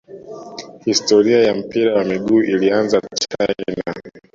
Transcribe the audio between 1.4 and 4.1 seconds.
ya mpira wa miguu ilianzia china